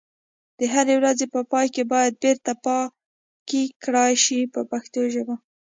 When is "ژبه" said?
5.13-5.35